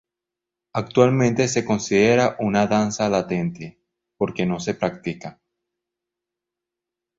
[0.73, 3.77] Actualmente se considera una danza latente,
[4.17, 5.39] porque no se practica.